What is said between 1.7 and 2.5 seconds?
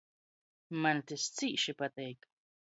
pateik!